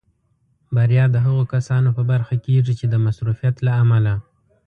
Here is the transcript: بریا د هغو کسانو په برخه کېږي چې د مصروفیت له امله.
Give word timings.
بریا 0.75 1.05
د 1.11 1.15
هغو 1.25 1.43
کسانو 1.53 1.89
په 1.97 2.03
برخه 2.11 2.35
کېږي 2.45 2.73
چې 2.79 2.85
د 2.89 2.95
مصروفیت 3.05 3.55
له 3.67 3.71
امله. 3.83 4.13